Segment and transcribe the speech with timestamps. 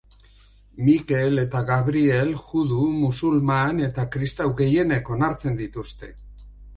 [0.85, 6.11] Mikel eta Gabriel judu, musulman eta kristau gehienek onartzen dituzte.